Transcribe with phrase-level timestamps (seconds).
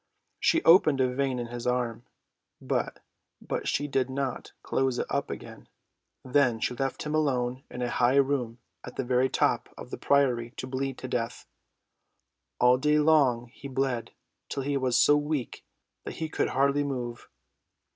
[0.39, 2.05] She opened a vein in his arm,
[2.59, 3.03] but
[3.65, 5.67] she did not close it up again.
[6.25, 9.99] Then she left him alone in a high room at the very top of the
[9.99, 11.45] priory to bleed to death.
[12.59, 14.09] All day long he bled
[14.49, 15.63] till he was so weak
[16.03, 17.29] that he could hardly move.